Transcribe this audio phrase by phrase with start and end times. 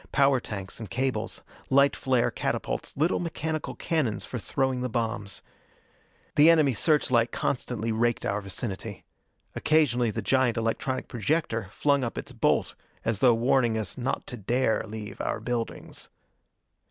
[0.11, 1.43] Power tanks and cables.
[1.69, 5.43] Light flare catapults little mechanical cannons for throwing the bombs.
[6.37, 9.03] The enemy search light constantly raked our vicinity.
[9.55, 12.73] Occasionally the giant electronic projector flung up its bolt
[13.05, 16.09] as though warning us not to dare leave our buildings.